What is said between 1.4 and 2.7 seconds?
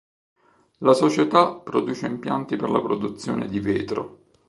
produce impianti